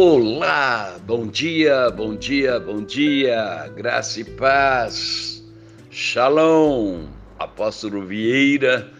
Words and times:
Olá, 0.00 0.96
bom 1.04 1.26
dia, 1.26 1.90
bom 1.90 2.14
dia, 2.14 2.60
bom 2.60 2.84
dia, 2.84 3.66
graça 3.74 4.20
e 4.20 4.24
paz, 4.24 5.42
shalom, 5.90 7.08
apóstolo 7.36 8.06
Vieira, 8.06 8.92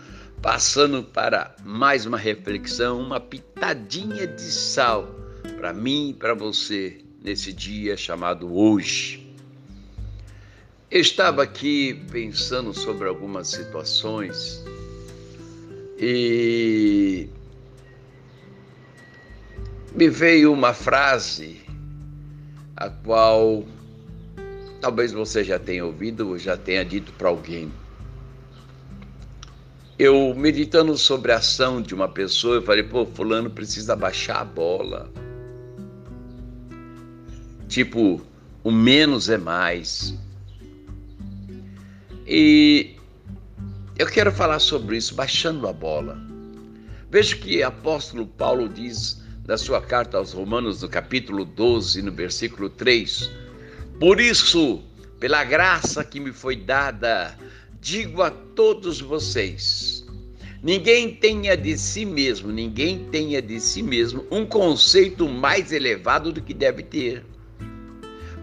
passando 0.42 1.04
para 1.04 1.54
mais 1.64 2.04
uma 2.04 2.18
reflexão, 2.18 3.00
uma 3.00 3.20
pitadinha 3.20 4.26
de 4.26 4.42
sal 4.42 5.08
para 5.56 5.72
mim 5.72 6.08
e 6.08 6.14
para 6.14 6.34
você 6.34 7.00
nesse 7.22 7.52
dia 7.52 7.96
chamado 7.96 8.52
hoje. 8.52 9.32
Eu 10.90 11.00
estava 11.00 11.44
aqui 11.44 11.94
pensando 12.10 12.74
sobre 12.74 13.06
algumas 13.06 13.46
situações 13.46 14.64
e 15.96 17.28
me 19.94 20.08
veio 20.08 20.52
uma 20.52 20.72
frase 20.72 21.60
a 22.76 22.88
qual 22.88 23.64
talvez 24.80 25.12
você 25.12 25.42
já 25.42 25.58
tenha 25.58 25.84
ouvido 25.84 26.28
ou 26.28 26.38
já 26.38 26.56
tenha 26.56 26.84
dito 26.84 27.12
para 27.12 27.28
alguém. 27.28 27.70
Eu 29.98 30.32
meditando 30.34 30.96
sobre 30.96 31.32
a 31.32 31.38
ação 31.38 31.82
de 31.82 31.92
uma 31.92 32.08
pessoa, 32.08 32.56
eu 32.56 32.62
falei, 32.62 32.84
pô, 32.84 33.04
fulano 33.04 33.50
precisa 33.50 33.96
baixar 33.96 34.40
a 34.40 34.44
bola. 34.44 35.10
Tipo, 37.66 38.20
o 38.62 38.70
menos 38.70 39.28
é 39.28 39.36
mais. 39.36 40.14
E 42.24 42.94
eu 43.98 44.06
quero 44.06 44.30
falar 44.30 44.60
sobre 44.60 44.96
isso, 44.96 45.16
baixando 45.16 45.66
a 45.66 45.72
bola. 45.72 46.16
Veja 47.10 47.34
que 47.34 47.62
apóstolo 47.62 48.26
Paulo 48.26 48.68
diz 48.68 49.20
da 49.48 49.56
sua 49.56 49.80
carta 49.80 50.18
aos 50.18 50.34
Romanos, 50.34 50.82
no 50.82 50.90
capítulo 50.90 51.42
12, 51.42 52.02
no 52.02 52.12
versículo 52.12 52.68
3. 52.68 53.30
Por 53.98 54.20
isso, 54.20 54.82
pela 55.18 55.42
graça 55.42 56.04
que 56.04 56.20
me 56.20 56.32
foi 56.32 56.54
dada, 56.54 57.34
digo 57.80 58.22
a 58.22 58.30
todos 58.30 59.00
vocês: 59.00 60.06
ninguém 60.62 61.14
tenha 61.14 61.56
de 61.56 61.78
si 61.78 62.04
mesmo, 62.04 62.52
ninguém 62.52 63.06
tenha 63.10 63.40
de 63.40 63.58
si 63.58 63.82
mesmo 63.82 64.26
um 64.30 64.44
conceito 64.44 65.26
mais 65.26 65.72
elevado 65.72 66.30
do 66.30 66.42
que 66.42 66.52
deve 66.52 66.82
ter. 66.82 67.24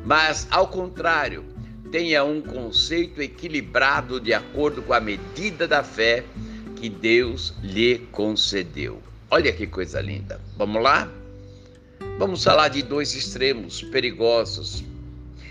Mas, 0.04 0.48
ao 0.50 0.70
contrário, 0.70 1.46
tenha 1.92 2.24
um 2.24 2.42
conceito 2.42 3.22
equilibrado 3.22 4.20
de 4.20 4.34
acordo 4.34 4.82
com 4.82 4.94
a 4.94 5.00
medida 5.00 5.68
da 5.68 5.84
fé 5.84 6.24
que 6.76 6.90
Deus 6.90 7.54
lhe 7.62 8.00
concedeu. 8.12 9.00
Olha 9.36 9.52
que 9.52 9.68
coisa 9.68 10.00
linda. 10.00 10.40
Vamos 10.56 10.82
lá? 10.82 11.12
Vamos 12.18 12.42
falar 12.42 12.70
de 12.70 12.82
dois 12.82 13.14
extremos 13.14 13.82
perigosos. 13.82 14.82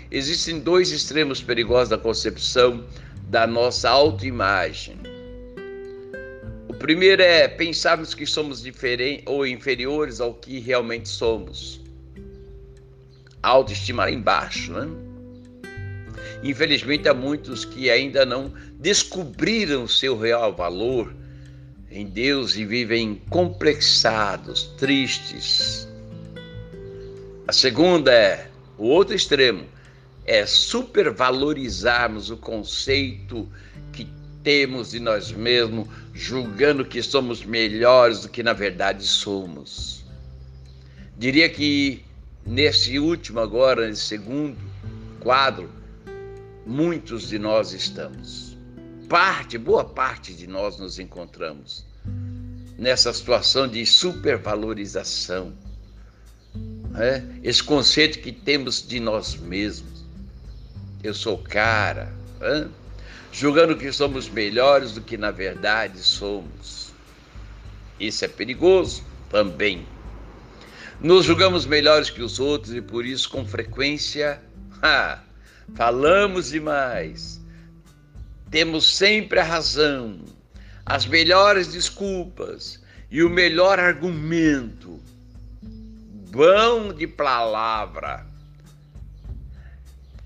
Existem 0.09 0.59
dois 0.59 0.91
extremos 0.91 1.39
perigosos 1.39 1.89
da 1.89 1.97
concepção 1.99 2.83
da 3.29 3.45
nossa 3.45 3.87
autoimagem. 3.87 4.97
O 6.67 6.73
primeiro 6.73 7.21
é 7.21 7.47
pensarmos 7.47 8.15
que 8.15 8.25
somos 8.25 8.63
diferentes 8.63 9.23
ou 9.27 9.45
inferiores 9.45 10.19
ao 10.19 10.33
que 10.33 10.57
realmente 10.57 11.07
somos. 11.07 11.79
Autoestima 13.43 14.05
lá 14.05 14.11
embaixo, 14.11 14.73
né? 14.73 14.87
Infelizmente, 16.41 17.07
há 17.07 17.13
muitos 17.13 17.63
que 17.63 17.91
ainda 17.91 18.25
não 18.25 18.51
descobriram 18.79 19.87
seu 19.87 20.17
real 20.17 20.55
valor 20.55 21.13
em 21.95 22.05
Deus 22.05 22.57
e 22.57 22.65
vivem 22.65 23.21
complexados, 23.29 24.63
tristes. 24.77 25.87
A 27.47 27.53
segunda 27.53 28.11
é 28.11 28.49
o 28.77 28.83
outro 28.83 29.15
extremo, 29.15 29.63
é 30.25 30.45
supervalorizarmos 30.45 32.29
o 32.29 32.35
conceito 32.35 33.47
que 33.93 34.09
temos 34.43 34.91
de 34.91 34.99
nós 34.99 35.31
mesmos, 35.31 35.87
julgando 36.13 36.83
que 36.83 37.01
somos 37.01 37.45
melhores 37.45 38.23
do 38.23 38.29
que 38.29 38.43
na 38.43 38.51
verdade 38.51 39.07
somos. 39.07 40.03
Diria 41.17 41.47
que 41.47 42.03
nesse 42.45 42.99
último 42.99 43.39
agora, 43.39 43.87
nesse 43.87 44.01
segundo 44.01 44.57
quadro, 45.21 45.69
muitos 46.65 47.29
de 47.29 47.39
nós 47.39 47.71
estamos 47.71 48.54
parte, 49.07 49.57
boa 49.57 49.83
parte 49.83 50.33
de 50.33 50.47
nós 50.47 50.77
nos 50.77 50.99
encontramos 50.99 51.85
nessa 52.77 53.13
situação 53.13 53.67
de 53.67 53.85
supervalorização. 53.85 55.53
É? 56.97 57.23
Esse 57.43 57.63
conceito 57.63 58.19
que 58.19 58.31
temos 58.31 58.85
de 58.85 58.99
nós 58.99 59.35
mesmos. 59.35 60.05
Eu 61.03 61.13
sou 61.13 61.37
cara, 61.37 62.13
é? 62.41 62.67
julgando 63.31 63.75
que 63.75 63.91
somos 63.91 64.27
melhores 64.27 64.93
do 64.93 65.01
que 65.01 65.17
na 65.17 65.29
verdade 65.29 65.99
somos. 65.99 66.93
Isso 67.99 68.25
é 68.25 68.27
perigoso 68.27 69.03
também. 69.29 69.85
Nos 70.99 71.25
julgamos 71.25 71.65
melhores 71.65 72.09
que 72.09 72.21
os 72.21 72.39
outros 72.39 72.73
e 72.73 72.81
por 72.81 73.05
isso, 73.05 73.29
com 73.29 73.45
frequência, 73.45 74.41
ha, 74.81 75.19
falamos 75.75 76.49
demais 76.49 77.44
temos 78.55 78.95
sempre 78.95 79.37
a 79.37 79.43
razão, 79.43 80.17
as 80.85 81.05
melhores 81.05 81.67
desculpas 81.67 82.81
e 83.11 83.21
o 83.21 83.29
melhor 83.29 83.81
argumento. 83.81 84.97
Bom 86.31 86.93
de 86.93 87.05
palavra. 87.05 88.25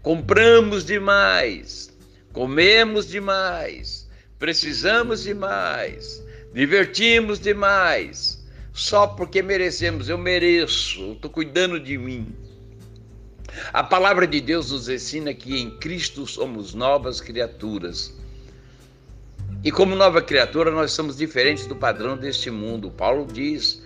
Compramos 0.03 0.85
demais, 0.85 1.91
comemos 2.31 3.07
demais, 3.07 4.07
precisamos 4.37 5.23
demais, 5.23 6.23
divertimos 6.53 7.39
demais, 7.39 8.47
só 8.73 9.07
porque 9.07 9.41
merecemos. 9.41 10.07
Eu 10.07 10.19
mereço, 10.19 11.13
estou 11.13 11.31
cuidando 11.31 11.79
de 11.79 11.97
mim. 11.97 12.31
A 13.73 13.83
palavra 13.83 14.27
de 14.27 14.41
Deus 14.41 14.71
nos 14.71 14.89
ensina 14.89 15.33
que 15.33 15.59
em 15.59 15.71
Cristo 15.71 16.25
somos 16.25 16.73
novas 16.73 17.21
criaturas. 17.21 18.17
E 19.63 19.71
como 19.71 19.95
nova 19.95 20.21
criatura, 20.21 20.71
nós 20.71 20.91
somos 20.91 21.17
diferentes 21.17 21.65
do 21.65 21.75
padrão 21.75 22.17
deste 22.17 22.49
mundo. 22.49 22.91
Paulo 22.91 23.25
diz 23.25 23.83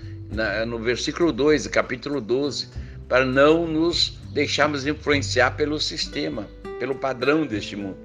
no 0.68 0.80
versículo 0.80 1.32
2, 1.32 1.68
capítulo 1.68 2.20
12, 2.20 2.70
para 3.08 3.26
não 3.26 3.68
nos 3.68 4.18
deixarmos 4.32 4.86
influenciar 4.86 5.52
pelo 5.52 5.80
sistema, 5.80 6.48
pelo 6.80 6.96
padrão 6.96 7.46
deste 7.46 7.76
mundo. 7.76 7.98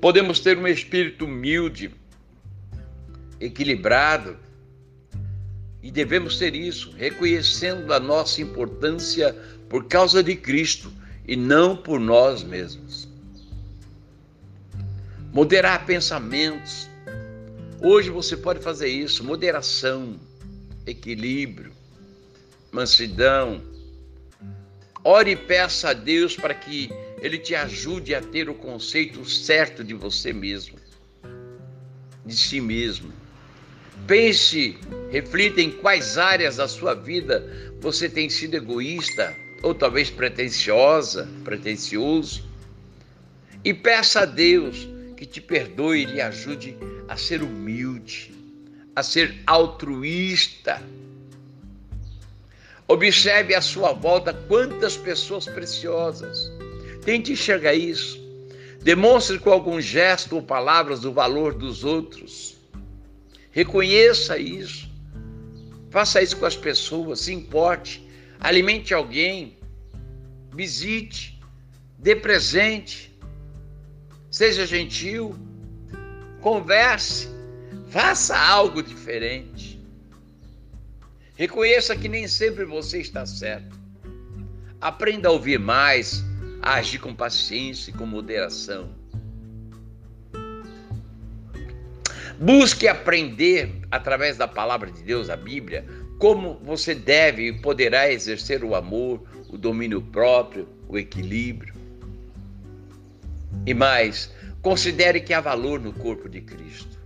Podemos 0.00 0.40
ter 0.40 0.56
um 0.58 0.66
espírito 0.66 1.26
humilde, 1.26 1.94
equilibrado, 3.38 4.36
e 5.82 5.90
devemos 5.90 6.38
ter 6.38 6.54
isso, 6.54 6.94
reconhecendo 6.96 7.92
a 7.92 7.98
nossa 7.98 8.40
importância 8.40 9.36
por 9.72 9.84
causa 9.84 10.22
de 10.22 10.36
Cristo 10.36 10.92
e 11.26 11.34
não 11.34 11.74
por 11.74 11.98
nós 11.98 12.42
mesmos. 12.42 13.08
Moderar 15.32 15.86
pensamentos. 15.86 16.90
Hoje 17.80 18.10
você 18.10 18.36
pode 18.36 18.60
fazer 18.60 18.88
isso, 18.88 19.24
moderação, 19.24 20.20
equilíbrio, 20.86 21.72
mansidão. 22.70 23.62
Ore 25.02 25.30
e 25.30 25.36
peça 25.36 25.88
a 25.88 25.94
Deus 25.94 26.36
para 26.36 26.52
que 26.52 26.90
Ele 27.22 27.38
te 27.38 27.54
ajude 27.54 28.14
a 28.14 28.20
ter 28.20 28.50
o 28.50 28.54
conceito 28.54 29.24
certo 29.24 29.82
de 29.82 29.94
você 29.94 30.34
mesmo, 30.34 30.76
de 32.26 32.36
si 32.36 32.60
mesmo. 32.60 33.10
Pense, 34.06 34.76
reflita 35.10 35.62
em 35.62 35.70
quais 35.70 36.18
áreas 36.18 36.56
da 36.56 36.68
sua 36.68 36.92
vida 36.92 37.72
você 37.80 38.06
tem 38.06 38.28
sido 38.28 38.54
egoísta, 38.54 39.34
ou 39.62 39.74
talvez 39.74 40.10
pretensiosa, 40.10 41.28
pretensioso, 41.44 42.44
e 43.64 43.72
peça 43.72 44.20
a 44.20 44.24
Deus 44.24 44.88
que 45.16 45.24
te 45.24 45.40
perdoe 45.40 46.02
e 46.02 46.04
lhe 46.04 46.20
ajude 46.20 46.76
a 47.08 47.16
ser 47.16 47.42
humilde, 47.42 48.34
a 48.94 49.02
ser 49.02 49.40
altruísta. 49.46 50.82
Observe 52.88 53.54
à 53.54 53.60
sua 53.60 53.92
volta 53.92 54.34
quantas 54.34 54.96
pessoas 54.96 55.46
preciosas. 55.46 56.50
Tente 57.04 57.32
enxergar 57.32 57.74
isso. 57.74 58.20
Demonstre 58.82 59.38
com 59.38 59.50
algum 59.50 59.80
gesto 59.80 60.34
ou 60.34 60.42
palavras 60.42 61.04
o 61.04 61.12
valor 61.12 61.54
dos 61.54 61.84
outros. 61.84 62.56
Reconheça 63.52 64.36
isso. 64.38 64.90
Faça 65.88 66.20
isso 66.20 66.36
com 66.36 66.46
as 66.46 66.56
pessoas, 66.56 67.20
se 67.20 67.32
importe 67.32 68.02
alimente 68.42 68.92
alguém, 68.92 69.56
visite, 70.52 71.40
dê 71.96 72.16
presente, 72.16 73.16
seja 74.28 74.66
gentil, 74.66 75.36
converse, 76.40 77.28
faça 77.88 78.36
algo 78.36 78.82
diferente. 78.82 79.80
Reconheça 81.36 81.96
que 81.96 82.08
nem 82.08 82.26
sempre 82.26 82.64
você 82.64 82.98
está 82.98 83.24
certo. 83.24 83.80
Aprenda 84.80 85.28
a 85.28 85.32
ouvir 85.32 85.60
mais, 85.60 86.24
a 86.60 86.74
agir 86.74 86.98
com 86.98 87.14
paciência 87.14 87.90
e 87.90 87.94
com 87.94 88.04
moderação. 88.04 88.90
Busque 92.40 92.88
aprender 92.88 93.72
através 93.88 94.36
da 94.36 94.48
palavra 94.48 94.90
de 94.90 95.00
Deus, 95.04 95.30
a 95.30 95.36
Bíblia, 95.36 95.86
como 96.22 96.54
você 96.62 96.94
deve 96.94 97.48
e 97.48 97.52
poderá 97.52 98.08
exercer 98.12 98.62
o 98.62 98.76
amor, 98.76 99.20
o 99.48 99.58
domínio 99.58 100.00
próprio, 100.00 100.68
o 100.88 100.96
equilíbrio. 100.96 101.74
E 103.66 103.74
mais, 103.74 104.32
considere 104.60 105.20
que 105.20 105.34
há 105.34 105.40
valor 105.40 105.80
no 105.80 105.92
corpo 105.92 106.28
de 106.28 106.40
Cristo. 106.40 106.96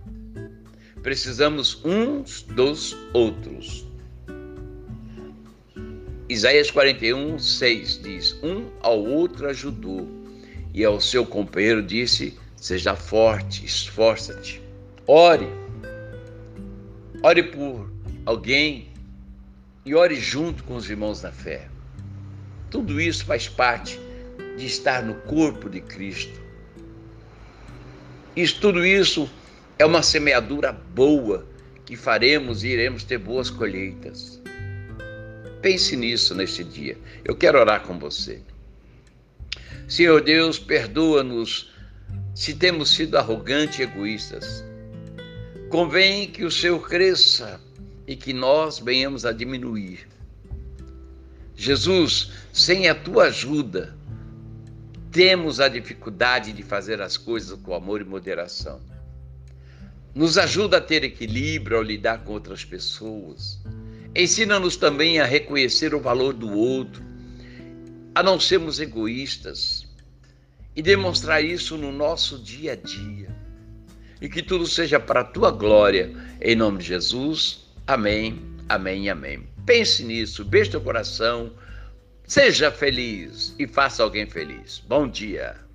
Precisamos 1.01 1.83
uns 1.83 2.43
dos 2.43 2.95
outros. 3.11 3.87
Isaías 6.29 6.69
41, 6.69 7.39
6 7.39 8.01
diz: 8.03 8.39
Um 8.43 8.67
ao 8.83 9.03
outro 9.03 9.49
ajudou, 9.49 10.07
e 10.75 10.85
ao 10.85 11.01
seu 11.01 11.25
companheiro 11.25 11.81
disse: 11.81 12.37
Seja 12.55 12.95
forte, 12.95 13.65
esforça-te. 13.65 14.61
Ore. 15.07 15.47
Ore 17.23 17.41
por 17.41 17.89
alguém 18.23 18.95
e 19.87 19.95
ore 19.95 20.19
junto 20.19 20.65
com 20.65 20.75
os 20.75 20.89
irmãos 20.89 21.21
da 21.21 21.31
fé. 21.31 21.69
Tudo 22.69 22.99
isso 22.99 23.23
faz 23.23 23.47
parte 23.47 23.97
de 24.57 24.65
estar 24.65 25.01
no 25.01 25.15
corpo 25.21 25.69
de 25.69 25.79
Cristo. 25.79 26.37
Isso, 28.35 28.59
tudo 28.59 28.85
isso 28.85 29.29
é 29.79 29.85
uma 29.85 30.03
semeadura 30.03 30.73
boa 30.73 31.47
que 31.85 31.95
faremos 31.95 32.65
e 32.65 32.67
iremos 32.67 33.05
ter 33.05 33.17
boas 33.17 33.49
colheitas. 33.49 34.41
Pense 35.61 35.95
nisso 35.95 36.35
neste 36.35 36.65
dia. 36.65 36.97
Eu 37.23 37.37
quero 37.37 37.57
orar 37.57 37.83
com 37.83 37.97
você. 37.97 38.41
Senhor 39.87 40.19
Deus, 40.21 40.59
perdoa-nos 40.59 41.71
se 42.35 42.53
temos 42.53 42.89
sido 42.89 43.17
arrogantes 43.17 43.79
e 43.79 43.83
egoístas. 43.83 44.65
Convém 45.69 46.29
que 46.29 46.43
o 46.43 46.51
Senhor 46.51 46.85
cresça 46.85 47.61
e 48.07 48.15
que 48.15 48.33
nós 48.33 48.79
venhamos 48.79 49.25
a 49.25 49.31
diminuir. 49.31 50.07
Jesus, 51.55 52.31
sem 52.53 52.87
a 52.87 52.95
tua 52.95 53.25
ajuda, 53.25 53.95
temos 55.11 55.59
a 55.59 55.67
dificuldade 55.67 56.53
de 56.53 56.63
fazer 56.63 57.01
as 57.01 57.17
coisas 57.17 57.59
com 57.59 57.73
amor 57.73 58.01
e 58.01 58.05
moderação. 58.05 58.79
Nos 60.15 60.37
ajuda 60.37 60.77
a 60.77 60.81
ter 60.81 61.03
equilíbrio 61.03 61.77
ao 61.77 61.83
lidar 61.83 62.23
com 62.23 62.31
outras 62.31 62.63
pessoas 62.63 63.59
Ensina-nos 64.17 64.75
também 64.75 65.19
a 65.19 65.25
reconhecer 65.25 65.93
o 65.93 65.99
valor 65.99 66.33
do 66.33 66.51
outro, 66.51 67.03
a 68.15 68.23
não 68.23 68.39
sermos 68.39 68.79
egoístas 68.79 69.85
e 70.75 70.81
demonstrar 70.81 71.45
isso 71.45 71.77
no 71.77 71.91
nosso 71.91 72.39
dia 72.39 72.71
a 72.71 72.75
dia. 72.75 73.29
E 74.19 74.27
que 74.27 74.41
tudo 74.41 74.65
seja 74.65 74.99
para 74.99 75.19
a 75.19 75.23
tua 75.23 75.51
glória, 75.51 76.11
em 76.41 76.55
nome 76.55 76.79
de 76.79 76.85
Jesus. 76.85 77.66
Amém, 77.87 78.41
amém, 78.67 79.09
amém. 79.09 79.47
Pense 79.65 80.03
nisso, 80.03 80.43
beijo 80.43 80.71
teu 80.71 80.81
coração, 80.81 81.53
seja 82.25 82.69
feliz 82.69 83.55
e 83.57 83.65
faça 83.65 84.03
alguém 84.03 84.25
feliz. 84.25 84.79
Bom 84.79 85.07
dia. 85.07 85.66